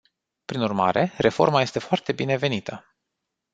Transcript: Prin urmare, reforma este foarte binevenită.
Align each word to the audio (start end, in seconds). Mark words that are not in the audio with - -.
Prin 0.45 0.61
urmare, 0.61 1.11
reforma 1.17 1.61
este 1.61 1.79
foarte 1.79 2.11
binevenită. 2.11 2.95